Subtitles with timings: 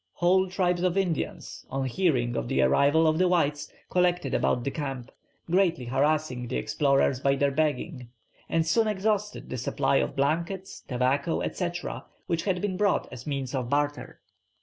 [0.13, 4.71] Whole tribes of Indians, on hearing of the arrival of the whites, collected about the
[4.71, 5.11] camp,
[5.45, 8.09] greatly harassing the explorers by their begging,
[8.49, 11.69] and soon exhausted the supply of blankets, tobacco, &c.,
[12.25, 14.19] which had been brought as means of barter.